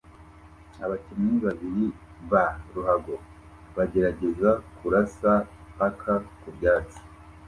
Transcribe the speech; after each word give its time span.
Abakinnyi 0.83 1.35
babiri 1.45 1.85
ba 2.31 2.43
ruhago 2.73 3.15
baragerageza 3.75 4.49
kurasa 4.77 5.31
paka 5.77 6.13
ku 6.39 6.49
byatsi 6.55 6.99